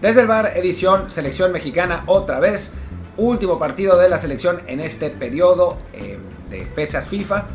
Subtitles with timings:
[0.00, 2.74] Desde el bar, edición Selección Mexicana otra vez.
[3.16, 6.18] Último partido de la selección en este periodo eh,
[6.50, 7.46] de fechas FIFA.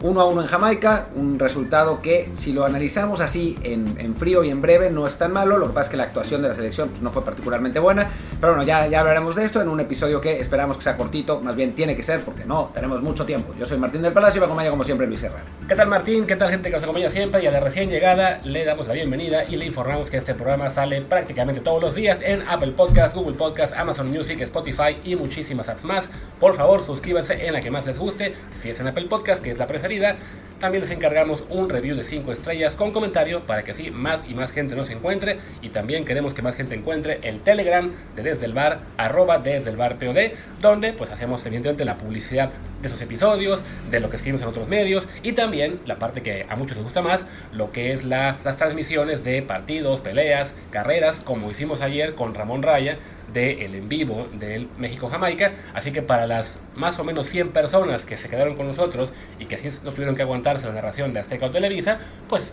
[0.00, 4.50] 1 a 1 en Jamaica, un resultado que si lo analizamos así en, frío y
[4.50, 6.54] en breve no es tan malo, lo que pasa es que la actuación de la
[6.54, 8.08] selección pues, no fue particularmente buena,
[8.40, 11.40] pero bueno, ya, ya hablaremos de esto en un episodio que esperamos que sea cortito,
[11.40, 13.54] más bien tiene que ser porque no, tenemos mucho tiempo.
[13.58, 15.42] Yo soy Martín del Palacio y me acompaña como siempre Luis Herrera.
[15.68, 16.26] ¿Qué tal Martín?
[16.26, 17.44] ¿Qué tal gente que nos acompaña siempre?
[17.44, 20.70] Y a la recién llegada le damos la bienvenida y le informamos que este programa
[20.70, 25.68] sale prácticamente todos los días en Apple Podcast, Google Podcast, Amazon Music, Spotify y muchísimas
[25.68, 26.08] apps más.
[26.40, 29.50] Por favor, suscríbanse en la que más les guste, si es en Apple Podcast, que
[29.50, 30.16] es la preferida
[30.58, 34.34] también les encargamos un review de 5 estrellas con comentario para que así más y
[34.34, 35.38] más gente nos encuentre.
[35.62, 39.70] Y también queremos que más gente encuentre el Telegram de Desde el Bar, arroba Desde
[39.70, 42.50] el Bar POD, donde pues hacemos evidentemente la publicidad
[42.82, 46.46] de esos episodios, de lo que escribimos en otros medios y también la parte que
[46.48, 51.50] a muchos les gusta más, lo que es las transmisiones de partidos, peleas, carreras, como
[51.50, 52.98] hicimos ayer con Ramón Raya
[53.32, 55.52] del el en vivo del México-Jamaica.
[55.74, 59.46] Así que para las más o menos 100 personas que se quedaron con nosotros y
[59.46, 61.98] que así no tuvieron que aguantarse la narración de Azteca o Televisa,
[62.28, 62.52] pues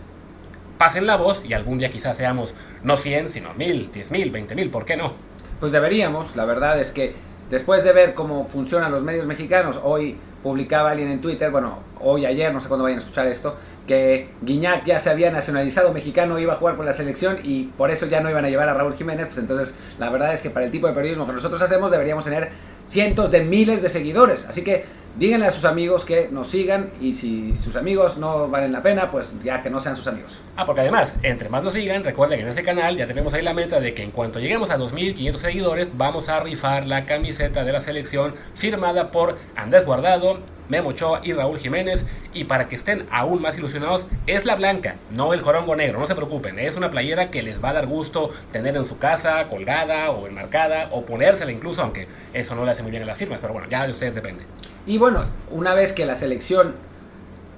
[0.78, 4.84] pasen la voz y algún día quizás seamos no 100, sino 1000, 10.000, 20.000, ¿por
[4.84, 5.14] qué no?
[5.60, 7.14] Pues deberíamos, la verdad es que
[7.50, 10.16] después de ver cómo funcionan los medios mexicanos, hoy
[10.46, 14.28] publicaba alguien en Twitter, bueno, hoy, ayer, no sé cuándo vayan a escuchar esto, que
[14.42, 18.06] Guiñac ya se había nacionalizado mexicano, iba a jugar con la selección y por eso
[18.06, 20.64] ya no iban a llevar a Raúl Jiménez, pues entonces la verdad es que para
[20.64, 22.50] el tipo de periodismo que nosotros hacemos deberíamos tener
[22.86, 24.46] cientos de miles de seguidores.
[24.46, 24.84] Así que
[25.18, 29.10] díganle a sus amigos que nos sigan y si sus amigos no valen la pena,
[29.10, 30.40] pues ya que no sean sus amigos.
[30.56, 33.42] Ah, porque además, entre más nos sigan, recuerden que en este canal ya tenemos ahí
[33.42, 37.64] la meta de que en cuanto lleguemos a 2.500 seguidores, vamos a rifar la camiseta
[37.64, 42.04] de la selección firmada por Andrés Guardado, Memo Ochoa y Raúl Jiménez.
[42.34, 46.06] Y para que estén aún más ilusionados, es la blanca, no el jorongo negro, no
[46.06, 46.58] se preocupen.
[46.58, 50.26] Es una playera que les va a dar gusto tener en su casa, colgada o
[50.26, 53.54] enmarcada, o ponérsela incluso, aunque eso no le hace muy bien a las firmas, pero
[53.54, 54.42] bueno, ya de ustedes depende.
[54.86, 56.74] Y bueno, una vez que la selección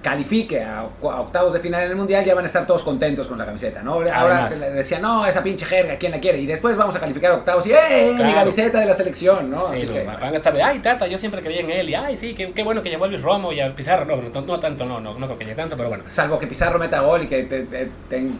[0.03, 3.37] califique a, octavos de final en el mundial, ya van a estar todos contentos con
[3.37, 4.01] la camiseta, ¿no?
[4.13, 6.39] Ahora le decían, no, esa pinche jerga, ¿quién la quiere?
[6.39, 8.15] Y después vamos a calificar a octavos y ¡eh!
[8.25, 9.67] Mi camiseta de la selección, ¿no?
[9.69, 10.05] Así que...
[10.05, 12.53] Van a estar de, ay, Tata, yo siempre creía en él, y ay, sí, qué,
[12.53, 15.01] qué bueno que llevó a Luis Romo y a Pizarro, no, no, no tanto, no,
[15.01, 16.05] no, no creo que llegue tanto, pero bueno.
[16.11, 17.43] Salvo que Pizarro meta gol y que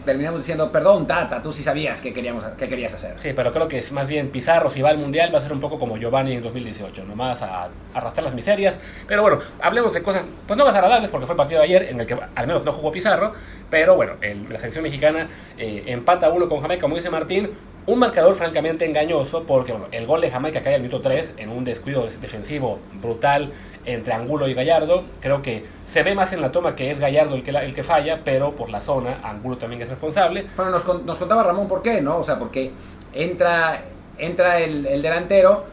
[0.05, 3.13] terminamos diciendo, perdón, Tata, tú sí sabías que, queríamos, que querías hacer.
[3.17, 5.53] Sí, pero creo que es más bien Pizarro, si va al mundial, va a ser
[5.53, 8.77] un poco como Giovanni en 2018, nomás a, a arrastrar las miserias.
[9.07, 11.89] Pero bueno, hablemos de cosas, pues no más agradables, porque fue el partido de ayer
[11.89, 13.33] en el que al menos no jugó Pizarro,
[13.71, 15.27] pero bueno, la selección mexicana
[15.57, 17.49] eh, empata uno con Jamaica, como dice Martín,
[17.87, 21.49] un marcador francamente engañoso porque bueno, el gol de Jamaica cae al minuto 3 en
[21.49, 23.51] un descuido defensivo brutal
[23.85, 25.03] entre Angulo y Gallardo.
[25.21, 27.81] Creo que se ve más en la toma que es Gallardo el que, el que
[27.81, 30.45] falla, pero por la zona Angulo también es responsable.
[30.55, 32.19] Bueno, nos, nos contaba Ramón por qué, ¿no?
[32.19, 32.73] O sea, porque
[33.13, 33.81] entra,
[34.19, 35.65] entra el, el delantero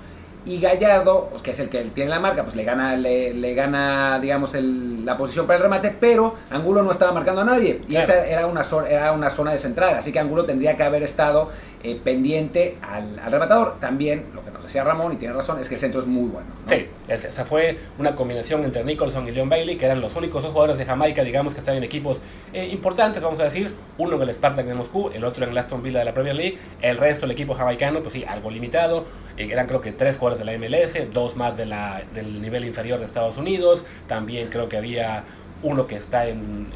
[0.47, 4.21] y Gallardo, pues, que es el que tiene la marca, pues le gana, le, gana
[4.21, 7.81] digamos, la posición para el remate, pero Angulo no estaba marcando a nadie.
[7.89, 11.03] Y esa era una, era una zona de central, así que Angulo tendría que haber
[11.03, 11.51] estado
[11.83, 13.81] eh, pendiente al, al, rematador.
[13.81, 16.29] También, lo que nos decía Ramón, y tiene razón, es que el centro es muy
[16.29, 16.49] bueno.
[16.69, 20.53] Sí, esa fue una combinación entre Nicholson y Leon Bailey, que eran los únicos dos
[20.53, 22.19] jugadores de Jamaica, digamos, que estaban en equipos
[22.53, 23.75] eh, importantes, vamos a decir.
[23.99, 26.37] Uno en el Spartak de Moscú, el otro en el Aston Villa de la Premier
[26.37, 26.59] League.
[26.81, 30.51] El resto del equipo jamaicano, pues sí, algo limitado eran creo que tres jugadores de
[30.51, 34.77] la MLS, dos más de la, del nivel inferior de Estados Unidos, también creo que
[34.77, 35.25] había
[35.63, 36.69] uno que está en,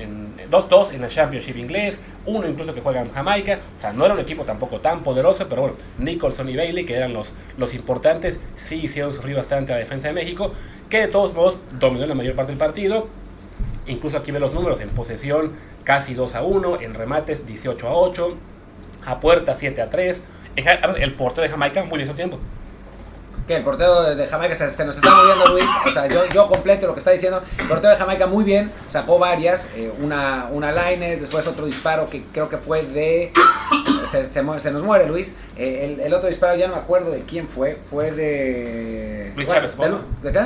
[0.51, 4.05] dos, dos en el Championship inglés, uno incluso que juega en Jamaica, o sea, no
[4.05, 7.75] era un equipo tampoco tan poderoso, pero bueno, Nicholson y Bailey, que eran los, los
[7.75, 10.53] importantes, sí hicieron sufrir bastante a la defensa de México,
[10.89, 13.09] que de todos modos dominó la mayor parte del partido,
[13.87, 15.53] incluso aquí ve los números, en posesión
[15.85, 18.35] casi 2 a 1, en remates 18 a 8,
[19.07, 20.23] a puerta 7 a 3,
[20.57, 22.39] el portero de Jamaica muy bien tiempo.
[23.47, 26.87] Que el portero de Jamaica se, nos está moviendo Luis, o sea, yo, yo, completo
[26.87, 27.43] lo que está diciendo.
[27.59, 32.09] El portero de Jamaica muy bien, sacó varias, eh, una, una Lines, después otro disparo
[32.09, 33.33] que creo que fue de...
[34.11, 35.37] Se, se, nos muere Luis.
[35.57, 39.33] Eh, el, el, otro disparo ya no me acuerdo de quién fue, fue de...
[39.35, 39.77] Luis Chávez,
[40.23, 40.41] ¿De, qué?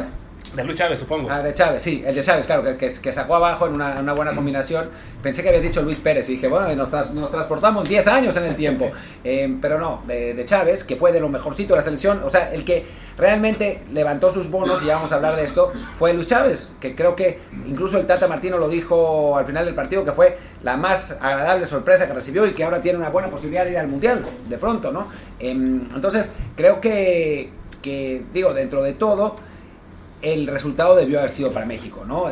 [0.55, 1.29] De Luis Chávez, supongo.
[1.31, 4.13] Ah, de Chávez, sí, el de Chávez, claro, que, que, sacó abajo en una, una,
[4.13, 4.89] buena combinación.
[5.21, 8.45] Pensé que habías dicho Luis Pérez y dije, bueno, nos, nos transportamos 10 años en
[8.45, 8.91] el tiempo.
[9.27, 12.21] Eh, pero no, de, de, Chávez, que fue de lo mejorcito de la selección.
[12.25, 12.85] O sea, el que
[13.17, 16.95] realmente levantó sus bonos, y ya vamos a hablar de esto, fue Luis Chávez, que
[16.95, 20.77] creo que incluso el Tata Martino lo dijo al final del partido, que fue la
[20.77, 23.89] más agradable sorpresa que recibió y que ahora tiene una buena posibilidad de ir al
[23.89, 25.09] Mundial, de pronto, ¿no?
[25.39, 27.49] Em, entonces, creo que,
[27.81, 29.37] que, digo, dentro de todo
[30.23, 32.29] el resultado debió haber sido para México, ¿no?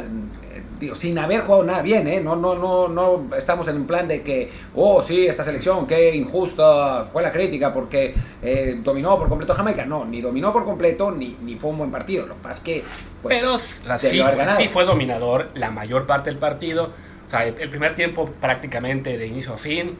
[0.82, 2.20] digo, sin haber jugado nada bien, ¿eh?
[2.20, 6.14] No, no, no, no estamos en un plan de que, oh, sí, esta selección, qué
[6.14, 9.86] injusta fue la crítica porque eh, dominó por completo a Jamaica.
[9.86, 12.26] No, ni dominó por completo, ni, ni fue un buen partido.
[12.26, 12.84] Lo que pasa es que,
[13.22, 14.22] pues, Pero sí,
[14.58, 16.90] sí, fue dominador la mayor parte del partido.
[17.26, 19.96] O sea, el, el primer tiempo prácticamente de inicio a fin.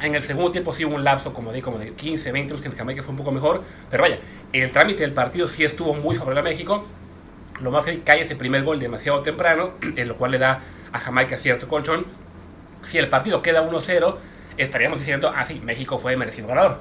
[0.00, 2.70] En el segundo tiempo sí hubo un lapso como de, como de 15, 20 minutos
[2.70, 3.62] que Jamaica fue un poco mejor.
[3.90, 4.18] Pero vaya,
[4.52, 6.84] el trámite del partido sí estuvo muy favorable a México.
[7.60, 10.60] Lo más es que cae ese primer gol demasiado temprano, en lo cual le da
[10.92, 12.06] a Jamaica cierto colchón.
[12.82, 14.16] Si el partido queda 1-0,
[14.56, 16.78] estaríamos diciendo, ah, sí, México fue merecido ganador.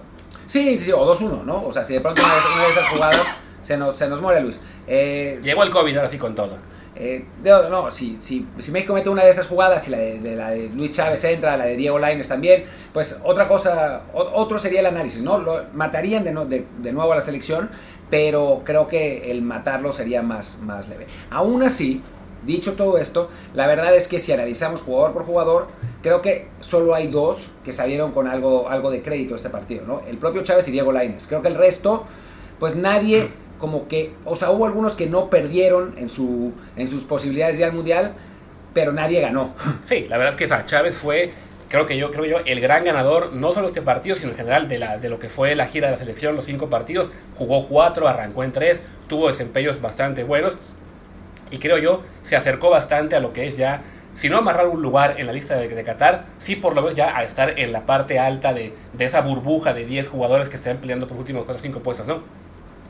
[0.47, 1.63] Sí, sí, sí, o 2-1, ¿no?
[1.63, 3.27] O sea, si de pronto una de, una de esas jugadas
[3.61, 4.59] se nos, se nos muere Luis.
[4.87, 6.57] Eh, Llegó el COVID ahora sí con todo.
[6.97, 10.19] Eh, no, no si, si, si, México mete una de esas jugadas y la de,
[10.19, 12.63] de, la de Luis Chávez entra, la de Diego Lainez también,
[12.93, 15.37] pues otra cosa, o, otro sería el análisis, ¿no?
[15.37, 17.69] Lo, matarían de, no, de, de, nuevo a la selección,
[18.09, 21.07] pero creo que el matarlo sería más, más leve.
[21.29, 22.01] Aún así,
[22.45, 25.67] dicho todo esto, la verdad es que si analizamos jugador por jugador,
[26.01, 30.01] creo que solo hay dos que salieron con algo, algo de crédito este partido, ¿no?
[30.07, 31.27] El propio Chávez y Diego Lainez.
[31.27, 32.05] Creo que el resto,
[32.59, 33.29] pues nadie
[33.59, 37.61] como que, o sea, hubo algunos que no perdieron en, su, en sus posibilidades de
[37.61, 38.13] ir al Mundial,
[38.73, 39.55] pero nadie ganó.
[39.85, 41.33] Sí, la verdad es que Chávez fue,
[41.75, 44.69] creo que yo, creo yo, el gran ganador, no solo este partido, sino en general
[44.69, 47.67] de, la, de lo que fue la gira de la selección, los cinco partidos, jugó
[47.67, 50.57] cuatro, arrancó en tres, tuvo desempeños bastante buenos,
[51.51, 53.81] y creo yo, se acercó bastante a lo que es ya,
[54.13, 57.17] si no amarrar un lugar en la lista de, Qatar, sí por lo menos ya
[57.17, 60.77] a estar en la parte alta de, de esa burbuja de 10 jugadores que están
[60.77, 62.21] peleando por los últimos 4 o 5 puestos, ¿no?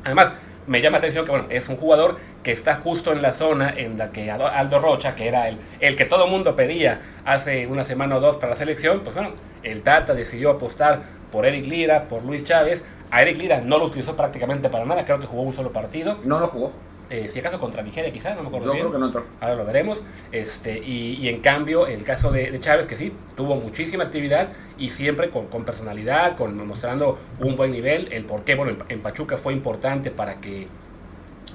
[0.03, 0.31] Además,
[0.67, 3.73] me llama la atención que bueno, es un jugador que está justo en la zona
[3.75, 7.83] en la que Aldo Rocha, que era el, el que todo mundo pedía hace una
[7.83, 9.31] semana o dos para la selección, pues bueno,
[9.63, 11.01] el Tata decidió apostar
[11.31, 12.83] por Eric Lira, por Luis Chávez.
[13.11, 16.17] A Eric Lira no lo utilizó prácticamente para nada, creo que jugó un solo partido.
[16.23, 16.71] No lo jugó.
[17.09, 18.83] Eh, si acaso contra Nigeria quizá, no me acuerdo Yo bien.
[18.85, 19.25] creo que no entró.
[19.39, 20.03] Ahora lo veremos.
[20.31, 24.49] Este, y, y en cambio, el caso de, de, Chávez, que sí, tuvo muchísima actividad
[24.77, 28.11] y siempre con, con, personalidad, con mostrando un buen nivel.
[28.11, 30.67] El por qué, bueno, en, en Pachuca fue importante para que,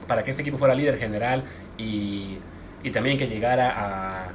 [0.07, 1.43] para que este equipo fuera líder general
[1.79, 2.39] y,
[2.83, 4.29] y también que llegara a,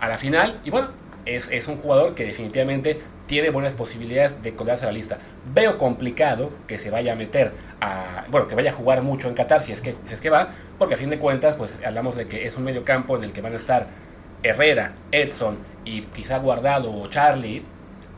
[0.00, 0.60] a, la final.
[0.64, 0.88] Y bueno,
[1.26, 3.00] es, es un jugador que definitivamente
[3.32, 5.16] tiene buenas posibilidades de colarse a la lista.
[5.54, 9.32] Veo complicado que se vaya a meter a, bueno, que vaya a jugar mucho en
[9.32, 12.28] Qatar si es que, es que va, porque a fin de cuentas, pues hablamos de
[12.28, 13.86] que es un medio campo en el que van a estar
[14.42, 15.56] Herrera, Edson
[15.86, 17.64] y quizá Guardado o Charlie.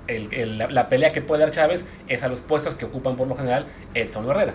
[0.09, 3.67] La, pelea que puede dar Chávez es a los puestos que ocupan por lo general
[3.95, 4.55] Edson o Herrera.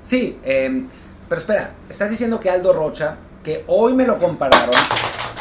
[0.00, 0.82] Sí, eh,
[1.28, 4.74] pero espera, estás diciendo que Aldo Rocha, que hoy me lo compararon,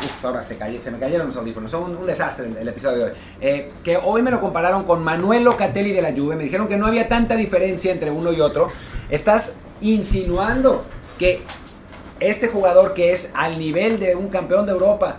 [0.04, 3.18] Uf, ahora se, me cayeron los audífonos, son un, desastre el, el, episodio de hoy.
[3.40, 6.78] Eh, que hoy me lo compararon con Manuel Locatelli de la Juve, me dijeron que
[6.78, 8.70] no había tanta diferencia entre uno y otro.
[9.10, 10.86] Estás insinuando
[11.20, 11.42] que
[12.20, 15.18] este jugador que es al nivel de un campeón de Europa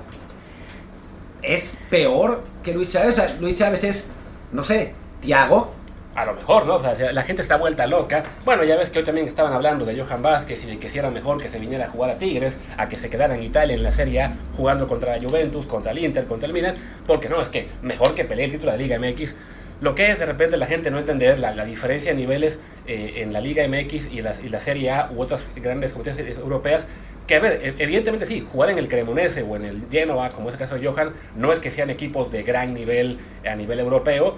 [1.43, 3.19] es peor que Luis Chávez.
[3.19, 4.09] O sea, Luis Chávez es,
[4.53, 5.73] no sé, Tiago.
[6.15, 6.77] A lo mejor, ¿no?
[6.77, 8.23] O sea, la gente está vuelta loca.
[8.45, 10.99] Bueno, ya ves que hoy también estaban hablando de Johan Vázquez y de que si
[10.99, 13.75] era mejor que se viniera a jugar a Tigres, a que se quedara en Italia
[13.75, 16.75] en la Serie A jugando contra la Juventus, contra el Inter, contra el Milan,
[17.07, 19.37] porque no, es que mejor que pelee el título de la Liga MX.
[19.81, 23.15] Lo que es de repente la gente no entender la, la diferencia de niveles eh,
[23.17, 26.87] en la Liga MX y la, y la Serie A u otras grandes competencias europeas
[27.27, 30.55] que a ver, evidentemente sí, jugar en el Cremonese o en el Genoa, como es
[30.55, 34.37] el caso de Johan, no es que sean equipos de gran nivel a nivel europeo.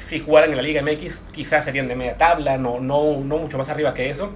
[0.00, 3.58] Si jugaran en la Liga MX, quizás serían de media tabla, no, no, no mucho
[3.58, 4.32] más arriba que eso.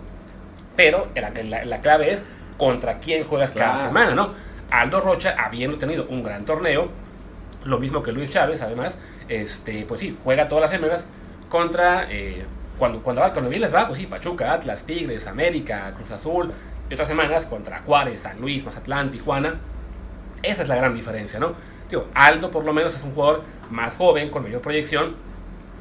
[0.77, 2.25] Pero la, la, la clave es
[2.57, 3.73] contra quién juegas claro.
[3.73, 4.31] cada semana, ¿no?
[4.71, 6.89] Aldo Rocha, habiendo tenido un gran torneo,
[7.65, 11.07] lo mismo que Luis Chávez, además, este, pues sí, juega todas las semanas
[11.49, 12.07] contra.
[12.11, 12.45] Eh,
[12.79, 16.53] cuando, cuando, cuando bien les va, pues sí, Pachuca, Atlas, Tigres, América, Cruz Azul,
[16.91, 19.55] y otras semanas contra Juárez, San Luis, Mazatlán, Tijuana.
[20.43, 21.55] Esa es la gran diferencia, ¿no?
[21.89, 25.15] Digo, Aldo por lo menos es un jugador más joven, con mayor proyección,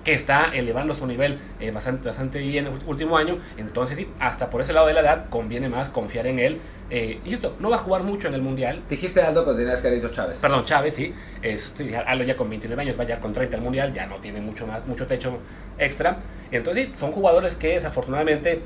[0.03, 3.37] que está elevando su nivel eh, bastante, bastante bien el último año.
[3.57, 6.59] Entonces, sí, hasta por ese lado de la edad, conviene más confiar en él.
[6.89, 8.83] Eh, y esto, no va a jugar mucho en el Mundial.
[8.89, 10.37] Dijiste Aldo, pero tenías que haber dicho Chávez.
[10.39, 11.13] Perdón, Chávez, sí.
[11.41, 14.41] Este, Aldo ya con 29 años, va ya con 30 al Mundial, ya no tiene
[14.41, 15.39] mucho, más, mucho techo
[15.77, 16.17] extra.
[16.51, 18.61] Entonces, sí, son jugadores que desafortunadamente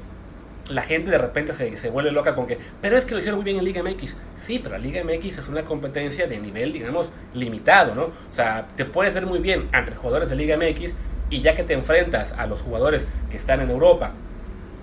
[0.69, 3.39] la gente de repente se, se, vuelve loca con que, pero es que lo hicieron
[3.39, 4.17] muy bien en Liga MX.
[4.37, 8.03] Sí, pero la Liga MX es una competencia de nivel, digamos, limitado, ¿no?
[8.03, 10.91] O sea, te puedes ver muy bien entre jugadores de Liga MX
[11.29, 14.11] y ya que te enfrentas a los jugadores que están en Europa,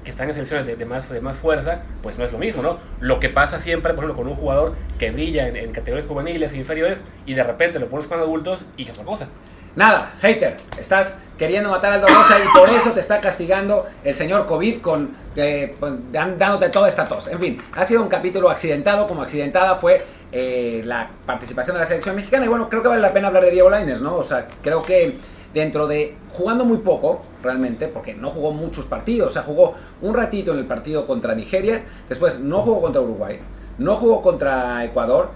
[0.04, 2.78] que están en selecciones de, más, de más fuerza, pues no es lo mismo, ¿no?
[3.00, 6.52] Lo que pasa siempre, por ejemplo, con un jugador que brilla en, en categorías juveniles
[6.52, 9.28] e inferiores y de repente lo pones con adultos y es otra cosa.
[9.76, 14.46] Nada, hater, estás queriendo matar al Rocha y por eso te está castigando el señor
[14.46, 15.74] COVID con eh,
[16.12, 17.26] dándote toda esta tos.
[17.26, 21.86] En fin, ha sido un capítulo accidentado, como accidentada fue eh, la participación de la
[21.86, 22.44] selección mexicana.
[22.44, 24.14] Y bueno, creo que vale la pena hablar de Diego Laines, ¿no?
[24.14, 25.16] O sea, creo que
[25.54, 30.14] dentro de jugando muy poco, realmente, porque no jugó muchos partidos, o sea, jugó un
[30.14, 33.38] ratito en el partido contra Nigeria, después no jugó contra Uruguay,
[33.78, 35.30] no jugó contra Ecuador,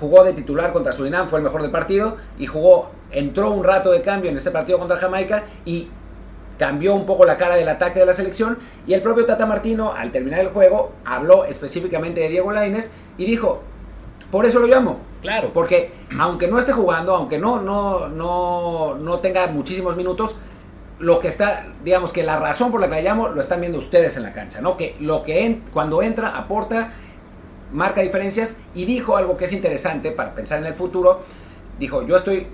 [0.00, 3.92] jugó de titular contra Surinam, fue el mejor del partido, y jugó, entró un rato
[3.92, 5.88] de cambio en este partido contra Jamaica y
[6.58, 8.58] cambió un poco la cara del ataque de la selección.
[8.86, 13.26] Y el propio Tata Martino al terminar el juego habló específicamente de Diego Laines y
[13.26, 13.62] dijo,
[14.30, 15.00] por eso lo llamo.
[15.22, 15.50] Claro.
[15.52, 20.36] Porque aunque no esté jugando, aunque no, no, no, no tenga muchísimos minutos,
[20.98, 23.78] lo que está, digamos que la razón por la que la llamo lo están viendo
[23.78, 24.76] ustedes en la cancha, ¿no?
[24.76, 26.92] Que lo que cuando entra aporta,
[27.72, 31.20] marca diferencias y dijo algo que es interesante para pensar en el futuro.
[31.78, 32.48] Dijo, yo estoy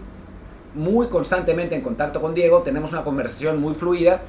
[0.74, 4.20] muy constantemente en contacto con Diego, tenemos una conversación muy fluida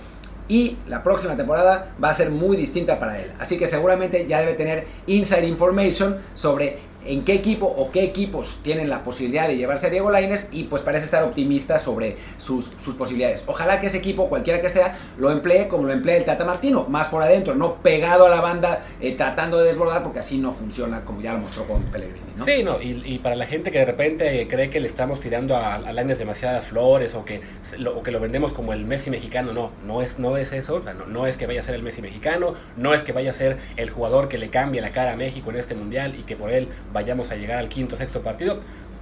[0.47, 3.33] y la próxima temporada va a ser muy distinta para él.
[3.39, 8.59] Así que seguramente ya debe tener inside information sobre en qué equipo o qué equipos
[8.63, 12.65] tienen la posibilidad de llevarse a Diego Laines y pues parece estar optimista sobre sus,
[12.97, 13.43] posibilidades.
[13.47, 16.85] Ojalá que ese equipo, cualquiera que sea, lo emplee como lo emplea el Tata Martino,
[16.89, 20.51] más por adentro, no pegado a la banda eh, tratando de desbordar porque así no
[20.51, 22.25] funciona como ya lo mostró con Pellegrini.
[22.43, 25.75] Sí, no, y, para la gente que de repente cree que le estamos tirando a,
[25.75, 27.41] a Laines demasiadas flores o que,
[27.77, 31.05] lo, que lo vendemos como el Messi mexicano, no, no es, no es eso, no,
[31.05, 33.57] no es que vaya a ser el Messi mexicano, no es que vaya a ser
[33.77, 36.51] el jugador que le cambie la cara a México en este mundial y que por
[36.51, 38.57] él vayamos a llegar al quinto, sexto partido.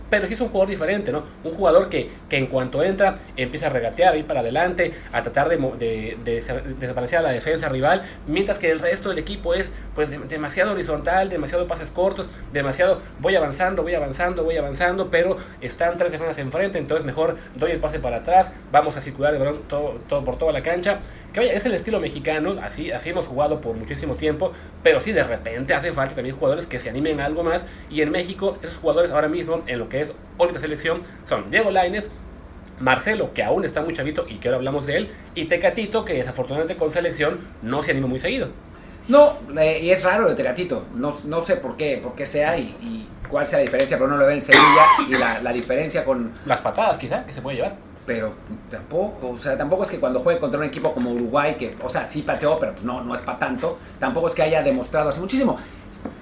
[0.10, 1.24] Pero sí es un jugador diferente, ¿no?
[1.44, 5.24] Un jugador que, que en cuanto entra empieza a regatear, a ir para adelante, a
[5.24, 9.56] tratar de, de, de, desaparecer a la defensa rival, mientras que el resto del equipo
[9.56, 15.38] es pues demasiado horizontal, demasiado pases cortos, demasiado voy avanzando, voy avanzando, voy avanzando, pero
[15.62, 19.40] están tres defensas enfrente, entonces mejor doy el pase para atrás, vamos a circular el
[19.40, 21.00] balón todo por toda la cancha
[21.34, 25.12] que vaya, es el estilo mexicano, así, así hemos jugado por muchísimo tiempo, pero sí
[25.12, 27.66] de repente hace falta también jugadores que se animen a algo más.
[27.90, 31.72] Y en México, esos jugadores ahora mismo, en lo que es ahorita selección, son Diego
[31.72, 32.08] Laines,
[32.80, 36.14] Marcelo, que aún está muy chavito y que ahora hablamos de él, y Tecatito, que
[36.14, 38.50] desafortunadamente con selección no se anima muy seguido.
[39.08, 43.10] No, y es raro de Tecatito, no, no sé por qué, por qué sea y,
[43.28, 46.32] cuál sea la diferencia, pero no lo ve en Sevilla y la, la diferencia con...
[46.46, 47.76] Las patadas quizá, que se puede llevar
[48.06, 48.34] pero
[48.70, 51.90] tampoco, o sea, tampoco es que cuando juegue contra un equipo como Uruguay, que, o
[51.90, 55.10] sea, sí pateó, pero pues no, no es para tanto, tampoco es que haya demostrado
[55.10, 55.58] hace muchísimo.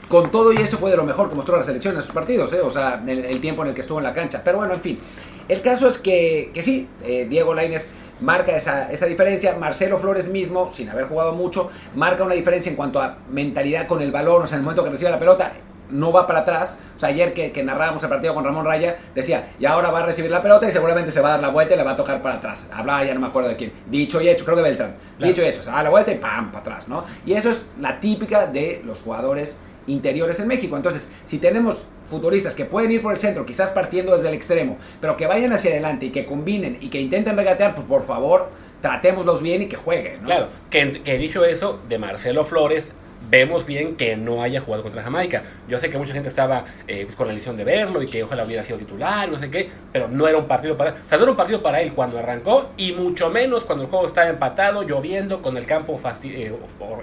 [0.07, 2.53] Con todo y eso fue de lo mejor que mostró la selección en sus partidos,
[2.53, 2.61] ¿eh?
[2.61, 4.41] o sea, el, el, tiempo en el que estuvo en la cancha.
[4.43, 4.99] Pero bueno, en fin,
[5.47, 9.55] el caso es que, que sí, eh, Diego Lainez marca esa, esa, diferencia.
[9.57, 14.01] Marcelo Flores mismo, sin haber jugado mucho, marca una diferencia en cuanto a mentalidad con
[14.01, 15.53] el balón, o sea, en el momento que recibe la pelota,
[15.91, 16.79] no va para atrás.
[16.95, 19.99] O sea, ayer que, que, narrábamos el partido con Ramón Raya, decía, y ahora va
[19.99, 21.91] a recibir la pelota y seguramente se va a dar la vuelta y le va
[21.91, 22.67] a tocar para atrás.
[22.73, 23.73] Hablaba ya no me acuerdo de quién.
[23.87, 24.95] Dicho y hecho, creo que Beltrán.
[25.19, 27.05] Dicho y hecho, se da la vuelta y pam, para atrás, ¿no?
[27.25, 29.57] Y eso es la típica de los jugadores
[29.87, 30.75] interiores en México.
[30.75, 34.77] Entonces, si tenemos futuristas que pueden ir por el centro, quizás partiendo desde el extremo,
[34.99, 38.49] pero que vayan hacia adelante y que combinen y que intenten regatear, pues por favor,
[38.81, 40.21] tratémoslos bien y que jueguen.
[40.21, 40.27] ¿no?
[40.27, 42.93] Claro, que, que dicho eso, de Marcelo Flores
[43.31, 45.41] vemos bien que no haya jugado contra Jamaica.
[45.67, 48.23] Yo sé que mucha gente estaba eh, pues, con la ilusión de verlo y que
[48.23, 51.17] ojalá hubiera sido titular, no sé qué, pero no era un partido para, o sea,
[51.17, 54.27] no era un partido para él cuando arrancó y mucho menos cuando el juego estaba
[54.29, 56.53] empatado, lloviendo, con el campo eh,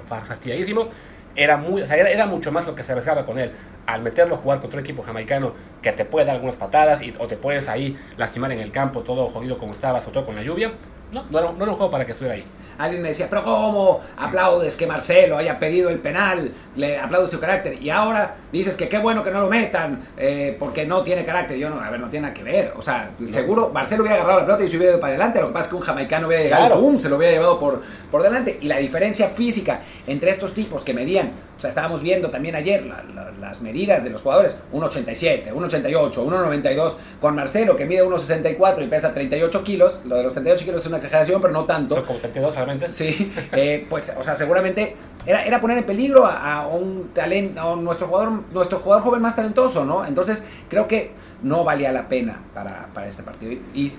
[0.07, 0.89] fastidiadísimo.
[1.35, 3.51] Era, muy, o sea, era, era, mucho más lo que se arriesgaba con él.
[3.87, 7.15] Al meterlo a jugar contra un equipo jamaicano que te puede dar algunas patadas y,
[7.19, 10.37] o te puedes ahí lastimar en el campo todo jodido como estaba, sobre todo con
[10.37, 10.73] la lluvia,
[11.13, 12.45] no, no era, no era, un juego para que estuviera ahí.
[12.79, 16.53] Alguien me decía, pero ¿cómo aplaudes que Marcelo haya pedido el penal?
[16.77, 17.83] Le aplaudo su carácter.
[17.83, 21.59] Y ahora dices que qué bueno que no lo metan eh, porque no tiene carácter.
[21.59, 22.73] Yo no, a ver, no tiene nada que ver.
[22.77, 23.27] O sea, no.
[23.27, 25.41] seguro Marcelo hubiera agarrado la pelota y se hubiera ido para adelante.
[25.41, 26.81] Lo que pasa es que un jamaicano hubiera llegado claro.
[26.81, 26.97] ¡pum!
[26.97, 28.59] se lo hubiera llevado por, por delante.
[28.61, 32.87] Y la diferencia física entre estos tipos que medían, o sea, estábamos viendo también ayer
[32.87, 36.95] la, la, las medidas de los jugadores: 1,87, 1,88, 1,92.
[37.21, 40.03] Con Marcelo que mide 1,64 y pesa 38 kilos.
[40.05, 41.97] Lo de los 38 kilos es una exageración, pero no tanto.
[41.97, 42.93] Son como 32 solamente.
[42.93, 44.95] Sí, eh, pues, o sea, seguramente
[45.27, 49.21] era, era poner en peligro a, a un talento, a nuestro jugador, nuestro jugador joven
[49.21, 50.07] más talentoso, ¿no?
[50.07, 51.11] Entonces, creo que
[51.43, 53.61] no valía la pena para, para este partido.
[53.75, 53.99] Y, sí.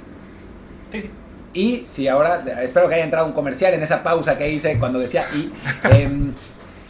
[1.53, 4.99] y si ahora, espero que haya entrado un comercial en esa pausa que hice cuando
[4.99, 5.51] decía y.
[5.91, 6.31] Eh,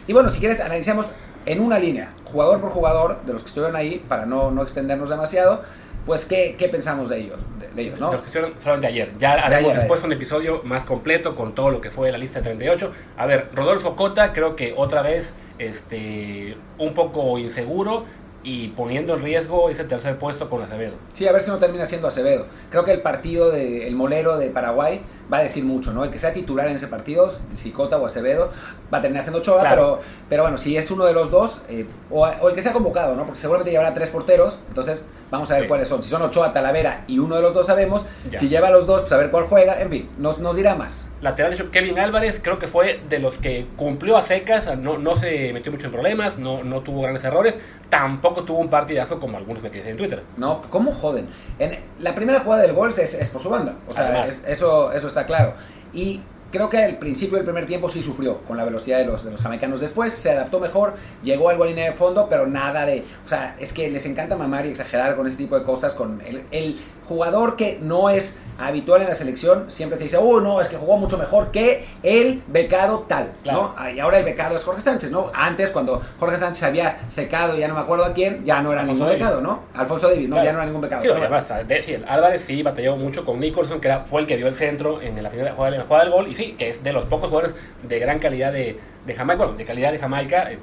[0.10, 1.06] y bueno, si quieres, analizamos
[1.46, 5.10] en una línea, jugador por jugador, de los que estuvieron ahí, para no, no extendernos
[5.10, 5.64] demasiado
[6.10, 7.40] pues ¿qué, qué pensamos de ellos?
[7.60, 8.12] De, de ellos ¿no?
[8.14, 9.12] Los que solamente ayer.
[9.20, 12.18] Ya de haremos ayer, después un episodio más completo con todo lo que fue la
[12.18, 12.92] lista de 38.
[13.16, 18.06] A ver, Rodolfo Cota, creo que otra vez este, un poco inseguro.
[18.42, 20.94] y poniendo en riesgo ese tercer puesto con Acevedo.
[21.14, 22.48] Sí, a ver si no termina siendo Acevedo.
[22.72, 25.02] Creo que el partido del Molero de Paraguay
[25.32, 26.04] va a decir mucho, ¿no?
[26.04, 28.52] El que sea titular en ese partido, si Cota o Acevedo,
[28.94, 31.86] va a terminar siendo Ochoa, pero, pero bueno, si es uno de los dos, eh,
[32.10, 33.26] o, el que sea convocado, ¿no?
[33.26, 36.02] Porque seguramente llevará tres porteros, entonces vamos a ver cuáles son.
[36.02, 39.02] Si son Ochoa, Talavera y uno de los dos sabemos, si lleva a los dos,
[39.02, 41.08] pues a ver cuál juega, en fin, nos, nos dirá más.
[41.22, 45.18] Lateral hecho Kevin Álvarez creo que fue de los que cumplió a secas, no, no
[45.18, 47.58] se metió mucho en problemas, no, no tuvo grandes errores,
[47.90, 50.24] tampoco tuvo un partidazo como algunos me dicen en Twitter.
[50.38, 51.28] No, ¿cómo joden?
[51.60, 55.08] En la primera jugada del gol es, es por su banda, o sea, eso, eso
[55.08, 55.54] está claro.
[55.94, 56.22] Y
[56.52, 59.32] creo que al principio del primer tiempo sí sufrió con la velocidad de los, de
[59.32, 59.80] los jamaicanos.
[59.80, 63.04] Después se adaptó mejor, llegó algo a línea de fondo, pero nada de.
[63.26, 65.94] O sea, es que les encanta mamar y exagerar con este tipo de cosas.
[65.94, 66.78] Con el, el
[67.10, 70.76] jugador que no es habitual en la selección, siempre se dice, oh, no, es que
[70.76, 73.74] jugó mucho mejor que el becado tal, ¿no?
[73.94, 75.32] Y ahora el becado es Jorge Sánchez, ¿no?
[75.34, 78.84] Antes, cuando Jorge Sánchez había secado, ya no me acuerdo a quién, ya no era
[78.84, 79.64] ningún becado, ¿no?
[79.74, 80.36] Alfonso Davis, ¿no?
[80.44, 81.02] Ya no era ningún becado.
[81.02, 81.46] Sí, además,
[81.84, 85.02] sí, Álvarez sí batalló mucho con Nicholson, que era, fue el que dio el centro
[85.02, 87.06] en la primera jugada, en la jugada del gol, y sí, que es de los
[87.06, 90.60] pocos jugadores de gran calidad de, de Jamaica, bueno, de calidad de Jamaica, eh,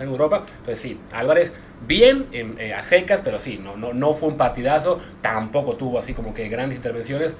[0.00, 0.42] en Europa.
[0.58, 1.52] Entonces sí, Álvarez
[1.86, 6.14] bien eh, a secas, pero sí, no, no, no fue un partidazo, tampoco tuvo así
[6.14, 7.34] como que grandes intervenciones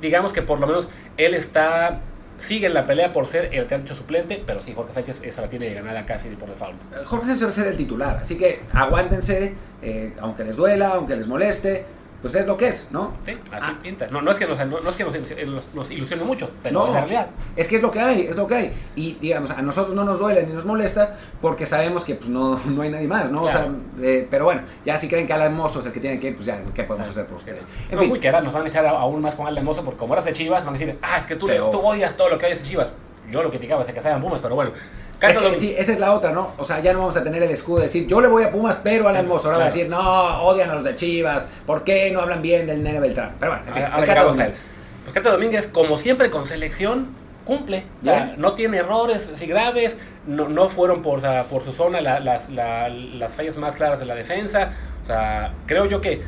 [0.00, 2.00] digamos que por lo menos él está
[2.38, 5.48] sigue en la pelea por ser el teatro suplente, pero sí, Jorge Sánchez esa la
[5.48, 6.76] tiene ganada casi por default.
[7.04, 11.16] Jorge Sánchez va a ser el titular, así que aguántense, eh, aunque les duela, aunque
[11.16, 11.86] les moleste,
[12.24, 13.12] pues es lo que es, ¿no?
[13.22, 13.78] Sí, así ah.
[13.82, 14.06] pinta.
[14.06, 17.28] No, no, es que, nos, no, es que nos, ilusione mucho, pero es la realidad.
[17.54, 18.72] Es que es lo que hay, es lo que hay.
[18.96, 22.58] Y digamos, a nosotros no nos duele ni nos molesta porque sabemos que pues, no,
[22.64, 23.42] no hay nadie más, ¿no?
[23.42, 23.68] O sea,
[24.00, 26.34] eh, pero bueno, ya si creen que Alan Mozo es el que tiene que ir,
[26.34, 27.68] pues ya, ¿qué podemos hacer por ustedes?
[27.90, 28.18] En fin.
[28.18, 30.32] que ahora nos van a echar aún más con Alan Mozo porque como eras de
[30.32, 32.62] Chivas, van a decir, ah, es que tú, tú odias todo lo que hay de
[32.62, 32.88] Chivas.
[33.30, 34.72] Yo lo criticaba desde que estaban Pumas, pero bueno.
[35.20, 36.52] Es que, sí, esa es la otra, ¿no?
[36.58, 38.50] O sea, ya no vamos a tener el escudo de decir, yo le voy a
[38.50, 41.84] Pumas, pero a la Ahora va a decir, no, odian a los de Chivas, ¿por
[41.84, 43.34] qué no hablan bien del Nene Beltrán?
[43.40, 44.62] Pero bueno, en fin, el Cato Domínguez.
[45.04, 47.84] Pues Cato Domínguez, como siempre con selección, cumple.
[48.02, 53.32] Ya, no tiene errores así graves, no, no fueron por, por su zona las, las
[53.32, 54.72] fallas más claras de la defensa.
[55.02, 56.22] O sea, creo yo que.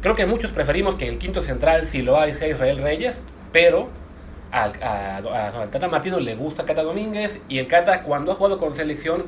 [0.00, 3.20] Creo que muchos preferimos que el quinto central, si lo hay, sea Israel Reyes,
[3.52, 3.88] pero
[4.52, 8.74] al, a, Tata Martino le gusta Cata Domínguez y el Cata cuando ha jugado con
[8.74, 9.24] selección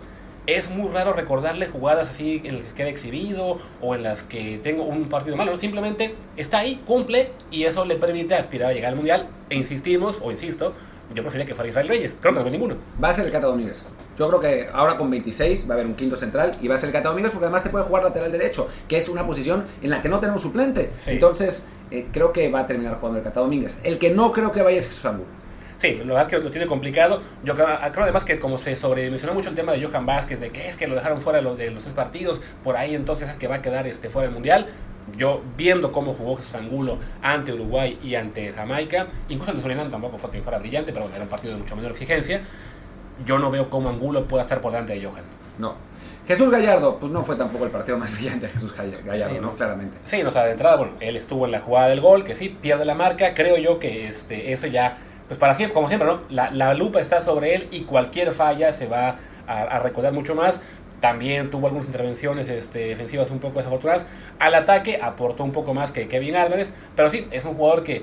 [0.47, 4.61] es muy raro recordarle jugadas así en las que queda exhibido o en las que
[4.63, 5.57] tengo un partido malo.
[5.57, 9.29] Simplemente está ahí, cumple y eso le permite aspirar a llegar al Mundial.
[9.49, 10.75] E insistimos, o insisto,
[11.15, 12.15] yo preferiría que fuera Israel Reyes.
[12.21, 12.77] Creo que no hay ninguno.
[13.03, 13.87] Va a ser el Cata Domínguez.
[14.19, 16.79] Yo creo que ahora con 26 va a haber un quinto central y va a
[16.79, 19.65] ser el Cata Domínguez porque además te puede jugar lateral derecho, que es una posición
[19.83, 20.91] en la que no tenemos suplente.
[21.07, 23.81] Entonces, eh, creo que va a terminar jugando el Cata Domínguez.
[23.83, 25.45] El que no creo que vaya es Jesús Angulo.
[25.79, 27.21] Sí, la verdad es que lo tiene complicado.
[27.43, 30.69] Yo creo, además que como se sobredimensionó mucho el tema de Johan Vázquez, de que
[30.69, 33.37] es que lo dejaron fuera de los, de los tres partidos, por ahí entonces es
[33.37, 34.67] que va a quedar este, fuera del Mundial.
[35.19, 40.17] Yo viendo cómo jugó Jesús Angulo ante Uruguay y ante Jamaica, incluso ante Surinam tampoco
[40.17, 42.41] fue que fuera brillante, pero bueno, era un partido de mucho menor exigencia.
[43.25, 45.25] Yo no veo cómo Angulo pueda estar por delante de Johan.
[45.59, 45.77] No,
[46.27, 49.55] Jesús Gallardo, pues no fue tampoco el partido más brillante de Jesús Gallardo, ¿no?
[49.55, 49.99] Claramente.
[50.07, 52.49] Sí, o sea, de entrada, bueno, él estuvo en la jugada del gol, que sí,
[52.49, 53.35] pierde la marca.
[53.35, 54.97] Creo yo que este, eso ya,
[55.29, 56.21] pues para siempre, como siempre, ¿no?
[56.31, 60.61] La, lupa está sobre él y cualquier falla se va a, recordar mucho más.
[61.01, 64.07] También tuvo algunas intervenciones este, defensivas un poco desafortunadas.
[64.39, 68.03] Al ataque aportó un poco más que Kevin Álvarez, pero sí, es un jugador que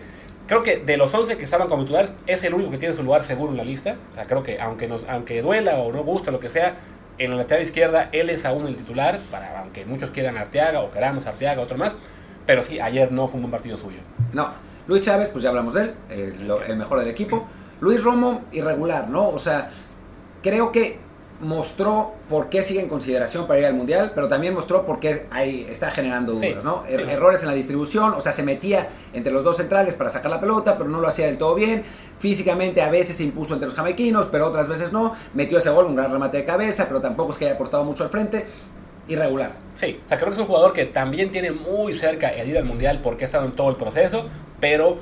[0.52, 3.04] creo que de los 11 que estaban como titulares es el único que tiene su
[3.04, 3.96] lugar seguro en la lista.
[4.10, 6.76] O sea, creo que aunque, aunque duela o no gusta lo que sea,
[7.18, 10.92] en la lateral izquierda, él es aún el titular, para, aunque muchos quieran Arteaga o
[10.92, 11.96] queramos Arteaga, otro más.
[12.46, 14.00] Pero sí, ayer no fue un buen partido suyo.
[14.34, 14.50] No.
[14.88, 17.48] Luis Chávez, pues ya hablamos de él, el mejor del equipo.
[17.80, 19.30] Luis Romo, irregular, ¿no?
[19.30, 19.70] O sea,
[20.44, 21.00] creo que
[21.42, 25.26] mostró por qué sigue en consideración para ir al Mundial, pero también mostró por qué
[25.32, 26.84] ahí está generando dudas, ¿no?
[26.88, 30.30] Er, errores en la distribución, o sea, se metía entre los dos centrales para sacar
[30.30, 31.84] la pelota, pero no lo hacía del todo bien.
[32.20, 35.16] Físicamente a veces se impuso entre los jamaiquinos, pero otras veces no.
[35.34, 38.04] Metió ese gol, un gran remate de cabeza, pero tampoco es que haya aportado mucho
[38.04, 38.46] al frente.
[39.08, 39.54] Irregular.
[39.74, 42.58] Sí, o sea, creo que es un jugador que también tiene muy cerca el ir
[42.58, 44.26] al Mundial porque ha estado en todo el proceso,
[44.60, 45.00] pero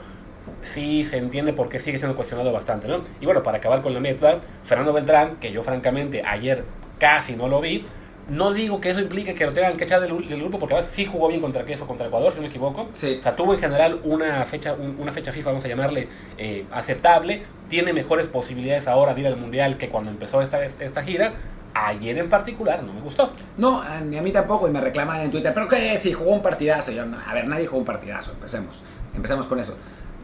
[0.62, 3.02] sí se entiende por qué sigue siendo cuestionado bastante, ¿no?
[3.20, 6.64] Y bueno, para acabar con la meta, Fernando Beltrán, que yo francamente ayer
[7.00, 7.86] casi no lo vi,
[8.30, 11.28] no digo que eso implique que lo tengan que echar del, grupo, porque sí jugó
[11.28, 12.88] bien contra queso, contra Ecuador, si no me equivoco.
[12.94, 13.18] Sí.
[13.20, 16.08] O sea, tuvo en general una fecha, una fecha FIFA, vamos a llamarle,
[16.38, 17.44] eh, aceptable.
[17.70, 21.34] Tiene mejores posibilidades ahora de ir al Mundial que cuando empezó esta, esta gira.
[21.74, 23.32] Ayer en particular no me gustó.
[23.58, 25.98] No, ni a mí tampoco, y me reclaman en Twitter, pero ¿qué?
[25.98, 26.92] Si jugó un partidazo.
[26.92, 28.84] Yo, a ver, nadie jugó un partidazo, empecemos.
[29.16, 29.76] Empecemos con eso.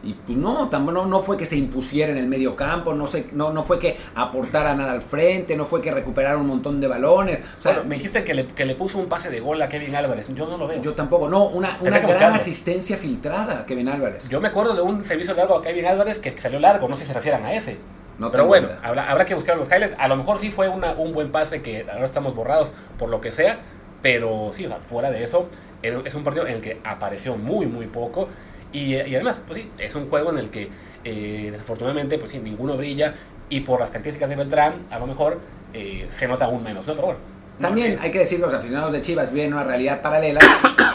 [0.02, 3.28] Y pues no, no, no fue que se impusiera en el medio campo, no, se,
[3.32, 6.86] no, no fue que aportara nada al frente, no fue que recuperara un montón de
[6.86, 7.42] balones.
[7.58, 9.96] O sea, me dijiste que le, que le, puso un pase de gol a Kevin
[9.96, 10.80] Álvarez, yo no lo veo.
[10.80, 14.28] Yo tampoco, no, una, una gran asistencia filtrada a Kevin Álvarez.
[14.28, 17.02] Yo me acuerdo de un servicio largo a Kevin Álvarez que salió largo, no sé
[17.02, 17.78] si se refieran a ese.
[18.18, 19.94] No Pero bueno, habrá, habrá, que buscar los highlights.
[19.98, 23.20] A lo mejor sí fue una, un buen pase que ahora estamos borrados por lo
[23.20, 23.58] que sea.
[24.02, 25.48] Pero sí, fuera de eso,
[25.82, 28.28] es un partido en el que apareció muy, muy poco.
[28.72, 30.68] Y, además, pues sí, es un juego en el que
[31.04, 33.14] eh, desafortunadamente, pues sí, ninguno brilla.
[33.48, 35.40] Y por las características de Beltrán, a lo mejor
[35.72, 36.86] eh, se nota aún menos.
[36.86, 36.94] ¿no?
[36.94, 37.20] Pero bueno,
[37.60, 40.40] También hay que decir, los aficionados de Chivas viven una realidad paralela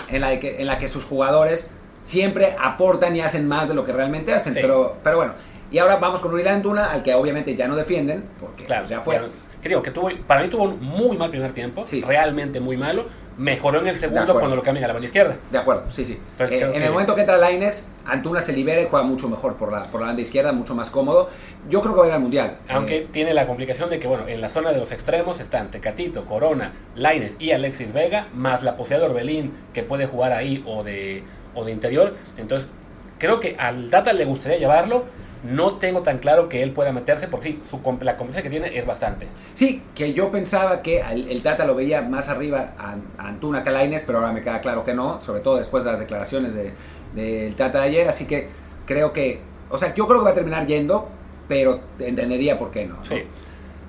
[0.09, 3.85] en la, que, en la que sus jugadores siempre aportan y hacen más de lo
[3.85, 4.53] que realmente hacen.
[4.53, 5.33] Pero, pero bueno,
[5.71, 9.01] y ahora vamos con Uriel Antuna, al que obviamente ya no defienden, porque claro, ya
[9.01, 9.21] fue.
[9.61, 13.05] creo que tuvo, para mí tuvo un muy mal primer tiempo, realmente muy malo.
[13.41, 15.35] Mejoró en el segundo cuando lo cambian a la banda izquierda.
[15.49, 16.19] De acuerdo, sí, sí.
[16.37, 19.71] Eh, en el momento que entra Laines, Antuna se libera y juega mucho mejor por
[19.71, 21.27] la, por la banda izquierda, mucho más cómodo.
[21.67, 22.57] Yo creo que va a ir al Mundial.
[22.69, 25.71] Aunque eh, tiene la complicación de que, bueno, en la zona de los extremos están
[25.71, 30.63] Tecatito, Corona, Laines y Alexis Vega, más la posibilidad de Orbelín que puede jugar ahí
[30.67, 31.23] o de,
[31.55, 32.13] o de interior.
[32.37, 32.69] Entonces,
[33.17, 35.05] creo que al Data le gustaría llevarlo,
[35.43, 38.77] no tengo tan claro que él pueda meterse, porque sí, su, la competencia que tiene
[38.77, 39.27] es bastante.
[39.53, 44.19] Sí, que yo pensaba que el, Tata lo veía más arriba a, Antuna Calaines, pero
[44.19, 46.73] ahora me queda claro que no, sobre todo después de las declaraciones del
[47.15, 48.49] de, Tata de ayer, así que
[48.85, 51.09] creo que, o sea, yo creo que va a terminar yendo,
[51.47, 53.03] pero entendería por qué no.
[53.03, 53.23] Sí.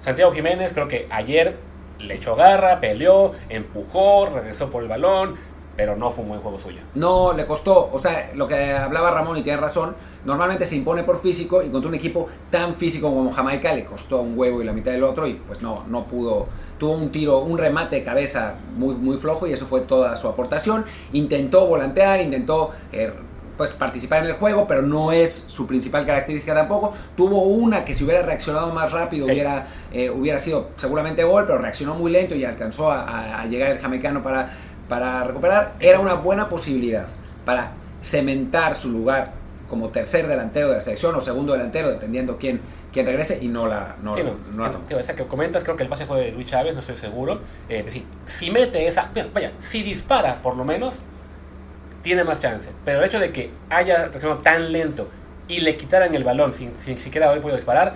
[0.00, 1.56] Santiago Jiménez creo que ayer
[1.98, 5.36] le echó garra, peleó, empujó, regresó por el balón,
[5.76, 6.80] pero no fue un buen juego suyo.
[6.94, 11.02] No, le costó, o sea, lo que hablaba Ramón y tiene razón, normalmente se impone
[11.02, 14.64] por físico y contra un equipo tan físico como Jamaica le costó un huevo y
[14.64, 16.46] la mitad del otro y pues no, no pudo,
[16.78, 20.28] tuvo un tiro, un remate de cabeza muy, muy flojo y eso fue toda su
[20.28, 22.70] aportación, intentó volantear, intentó...
[22.92, 23.12] Eh,
[23.56, 26.94] pues participar en el juego, pero no es su principal característica tampoco.
[27.16, 31.58] Tuvo una que si hubiera reaccionado más rápido hubiera, eh, hubiera sido seguramente gol, pero
[31.58, 34.50] reaccionó muy lento y alcanzó a, a llegar el jamaicano para
[34.88, 37.06] para recuperar, era una buena posibilidad
[37.44, 39.32] para cementar su lugar
[39.68, 42.60] como tercer delantero de la selección o segundo delantero, dependiendo quién,
[42.92, 44.14] quién regrese, y no la, no,
[44.98, 47.40] esa que comentas, creo que el pase fue de Luis Chávez, no estoy seguro.
[47.68, 51.00] Eh, si mete esa, vaya, si dispara por lo menos,
[52.02, 52.68] tiene más chance.
[52.84, 55.08] Pero el hecho de que haya reaccionado tan lento
[55.48, 57.94] y le quitaran el balón sin, sin siquiera haber podido disparar,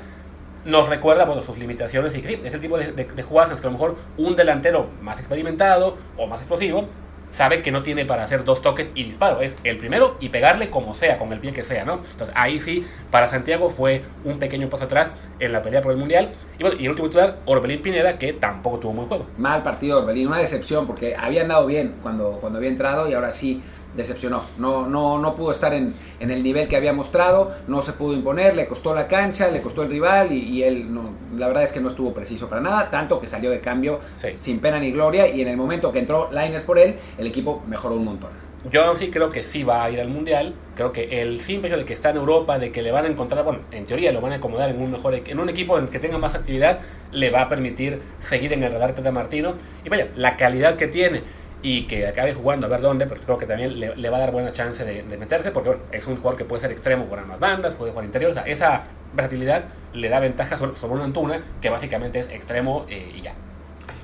[0.67, 3.73] nos recuerda bueno, sus limitaciones y es el tipo de, de, jugadas que a lo
[3.73, 6.89] mejor un delantero más experimentado o más explosivo
[7.31, 9.41] sabe que no tiene para hacer dos toques y disparo.
[9.41, 11.95] Es el primero y pegarle como sea, con el pie que sea, ¿no?
[12.11, 15.99] Entonces ahí sí, para Santiago fue un pequeño paso atrás en la pelea por el
[15.99, 16.33] Mundial.
[16.59, 19.27] Y bueno, y el último titular, Orbelín Pineda, que tampoco tuvo muy juego.
[19.37, 23.31] Mal partido Orbelín, una decepción porque había andado bien cuando, cuando había entrado y ahora
[23.31, 23.63] sí
[23.97, 24.43] decepcionó.
[24.59, 28.15] No, no, no pudo estar en, en, el nivel que había mostrado, no se pudo
[28.15, 31.73] imponer, le costó la cancha, le costó el rival y, él, no, la verdad es
[31.73, 34.01] que no estuvo preciso para nada, tanto que salió de cambio
[34.37, 37.63] sin pena ni gloria y en el momento que entró Lines por él, el equipo
[37.67, 38.31] mejoró un montón.
[38.71, 40.55] Yo sí creo que sí va a ir al Mundial.
[40.75, 43.09] Creo que el simple hecho de que está en Europa, de que le van a
[43.09, 45.89] encontrar, bueno, en teoría lo van a acomodar en un mejor en un equipo en
[45.89, 46.81] que tenga más actividad,
[47.13, 49.55] le va a permitir seguir en el radar Tata Martino.
[49.85, 51.23] Y vaya, la calidad que tiene
[51.63, 54.31] y que acabe jugando a ver dónde, pero creo que también le, va a dar
[54.31, 57.75] buena chance de, meterse, porque es un jugador que puede ser extremo por ambas bandas,
[57.75, 61.71] puede jugar interior, o sea, esa versatilidad le da ventaja sobre, sobre una Antuna, que
[61.71, 63.33] básicamente es extremo eh, y ya.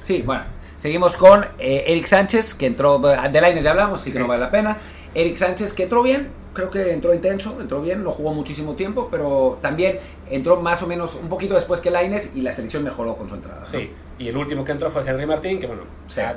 [0.01, 0.42] Sí, bueno,
[0.83, 4.40] seguimos con eh, Eric Sánchez, que entró, de Lines ya hablamos, así que no vale
[4.40, 4.79] la pena.
[5.14, 9.07] Eric Sánchez, que entró bien, creo que entró intenso, entró bien, no jugó muchísimo tiempo,
[9.09, 13.14] pero también entró más o menos un poquito después que Laines y la selección mejoró
[13.14, 13.64] con su entrada.
[13.64, 15.83] Sí, y el último que entró fue Henry Martín, que bueno,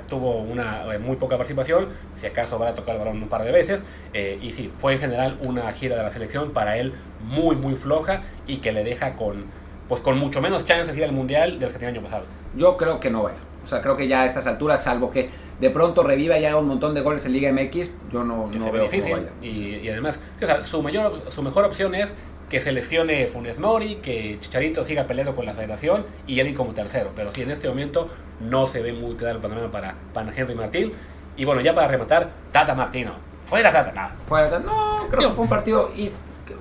[0.08, 3.52] tuvo una eh, muy poca participación, si acaso habrá tocado el balón un par de
[3.52, 7.56] veces, eh, y sí, fue en general una gira de la selección para él muy,
[7.56, 9.46] muy floja y que le deja con,
[9.90, 12.26] pues, con mucho menos chances de ir al Mundial del que tenía el año pasado.
[12.56, 13.32] Yo creo que no va
[13.66, 16.58] O sea, creo que ya a estas alturas, salvo que de pronto reviva y haga
[16.58, 19.28] un montón de goles en Liga MX, yo no, no veo difícil.
[19.42, 20.20] Y, además,
[20.62, 22.14] su, mayor, su mejor opción es
[22.50, 26.74] que se lesione Funes Mori, que Chicharito siga peleando con la federación y él como
[26.74, 27.12] tercero.
[27.16, 28.08] Pero si en este momento
[28.40, 30.92] no se ve muy claro el panorama para, para Henry Martín.
[31.38, 33.14] Y bueno, ya para rematar, Tata Martino.
[33.46, 34.16] Fuera Tata, nada.
[34.28, 36.12] Fuera Tata, no, creo que fue un partido y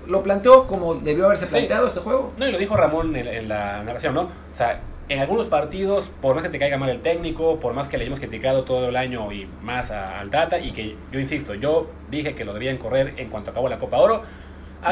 [0.07, 2.33] lo planteó como debió haberse planteado este juego.
[2.39, 4.23] No, y lo dijo Ramón en, en la narración, ¿no?
[4.23, 7.89] O sea, en algunos partidos, por más que te caiga mal el técnico, por más
[7.89, 11.55] que le hayamos criticado todo el año y más al Data, y que yo insisto,
[11.55, 14.23] yo dije que lo debían correr en cuanto acabó la Copa Oro,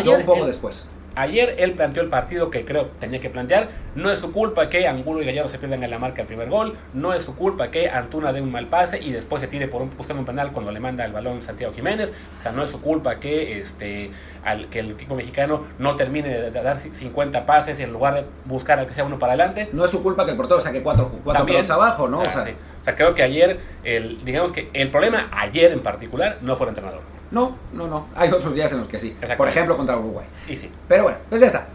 [0.05, 0.89] Yo un poco después.
[1.15, 3.69] Ayer él planteó el partido que creo tenía que plantear.
[3.95, 6.49] No es su culpa que Angulo y Gallardo se pierdan en la marca el primer
[6.49, 6.77] gol.
[6.95, 9.83] No es su culpa que Antuna dé un mal pase y después se tire por
[9.83, 12.13] un, buscando un penal cuando le manda el balón Santiago Jiménez.
[12.41, 14.11] O sea, no es su culpa que, este,
[14.45, 18.79] al, que el equipo mexicano no termine de, dar 50 pases en lugar de buscar
[18.79, 19.71] al que sea uno para adelante.
[19.73, 22.21] No es su culpa que el portero saque cuatro, cuatro abajo, ¿no?
[22.21, 26.39] O sea, o sea, creo que ayer, el, digamos que el problema ayer en particular
[26.43, 27.01] no fue el entrenador.
[27.31, 28.09] No, no, no.
[28.15, 29.17] Hay otros días en los que sí.
[29.37, 30.27] Por ejemplo, contra Uruguay.
[30.49, 30.71] Y sí.
[30.89, 31.67] Pero bueno, pues ya está.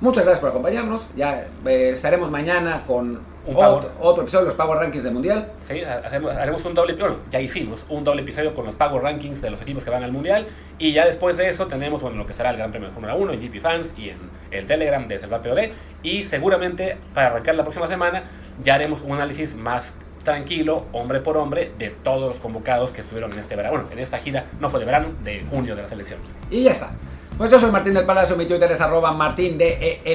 [0.00, 1.14] Muchas gracias por acompañarnos.
[1.14, 5.52] Ya eh, estaremos mañana con otro, episodio de los Power Rankings del Mundial.
[5.66, 9.50] Sí, haremos un doble, bueno, ya hicimos un doble episodio con los Power Rankings de
[9.50, 10.46] los equipos que van al Mundial.
[10.78, 13.14] Y ya después de eso tenemos bueno, lo que será el Gran Premio de Fórmula
[13.14, 14.18] 1 en GP Fans y en
[14.50, 15.70] el Telegram de Selva POD.
[16.02, 18.24] Y seguramente para arrancar la próxima semana
[18.62, 23.32] ya haremos un análisis más tranquilo, hombre por hombre, de todos los convocados que estuvieron
[23.32, 23.74] en este verano.
[23.76, 26.20] Bueno, en esta gira, no fue de verano, de junio de la selección.
[26.50, 26.92] Y ya está.
[27.36, 30.06] Pues yo soy Martín del Palacio, mi Twitter es arroba martindelp.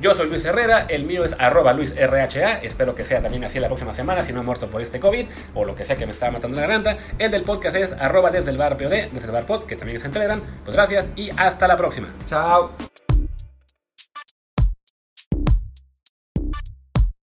[0.00, 3.68] Yo soy Luis Herrera, el mío es arroba luisrha, espero que sea también así la
[3.68, 6.12] próxima semana, si no he muerto por este COVID, o lo que sea que me
[6.12, 6.98] estaba matando la garganta.
[7.18, 10.00] El del podcast es arroba desde el bar POD, desde el bar pod, que también
[10.00, 10.42] se entregan.
[10.64, 12.08] Pues gracias y hasta la próxima.
[12.26, 12.70] Chao.